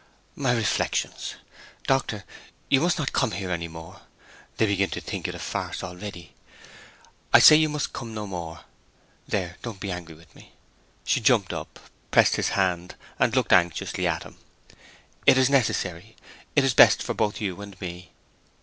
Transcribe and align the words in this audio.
"My 0.35 0.53
reflections. 0.53 1.35
Doctor, 1.85 2.23
you 2.69 2.81
must 2.81 2.97
not 2.97 3.13
come 3.13 3.33
here 3.33 3.51
any 3.51 3.67
more. 3.67 4.01
They 4.57 4.65
begin 4.65 4.89
to 4.89 4.99
think 4.99 5.27
it 5.27 5.35
a 5.35 5.37
farce 5.37 5.83
already. 5.83 6.33
I 7.31 7.37
say 7.37 7.55
you 7.55 7.69
must 7.69 7.93
come 7.93 8.11
no 8.11 8.25
more. 8.25 8.61
There—don't 9.27 9.79
be 9.79 9.91
angry 9.91 10.15
with 10.15 10.33
me;" 10.33 10.53
and 10.53 10.53
she 11.07 11.19
jumped 11.19 11.53
up, 11.53 11.79
pressed 12.09 12.35
his 12.37 12.49
hand, 12.57 12.95
and 13.19 13.35
looked 13.35 13.53
anxiously 13.53 14.07
at 14.07 14.23
him. 14.23 14.39
"It 15.27 15.37
is 15.37 15.51
necessary. 15.51 16.15
It 16.55 16.63
is 16.63 16.73
best 16.73 17.03
for 17.03 17.13
both 17.13 17.39
you 17.39 17.61
and 17.61 17.79
me." 17.79 18.11